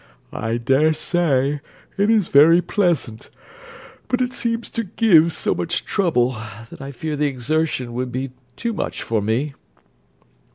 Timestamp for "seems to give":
4.33-5.31